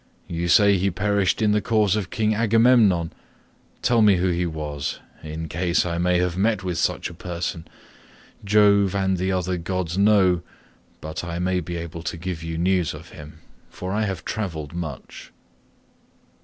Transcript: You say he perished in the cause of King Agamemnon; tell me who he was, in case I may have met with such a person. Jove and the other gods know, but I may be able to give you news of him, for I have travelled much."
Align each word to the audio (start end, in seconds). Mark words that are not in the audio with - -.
You 0.27 0.47
say 0.47 0.79
he 0.79 0.89
perished 0.89 1.43
in 1.43 1.51
the 1.51 1.61
cause 1.61 1.95
of 1.95 2.09
King 2.09 2.33
Agamemnon; 2.33 3.13
tell 3.83 4.01
me 4.01 4.15
who 4.15 4.29
he 4.31 4.47
was, 4.47 4.99
in 5.21 5.47
case 5.47 5.85
I 5.85 5.99
may 5.99 6.17
have 6.17 6.35
met 6.35 6.63
with 6.63 6.79
such 6.79 7.07
a 7.07 7.13
person. 7.13 7.67
Jove 8.43 8.95
and 8.95 9.17
the 9.17 9.31
other 9.31 9.57
gods 9.57 9.99
know, 9.99 10.41
but 11.01 11.23
I 11.23 11.37
may 11.37 11.59
be 11.59 11.75
able 11.75 12.01
to 12.01 12.17
give 12.17 12.41
you 12.41 12.57
news 12.57 12.95
of 12.95 13.09
him, 13.09 13.41
for 13.69 13.91
I 13.91 14.05
have 14.05 14.25
travelled 14.25 14.73
much." 14.73 15.31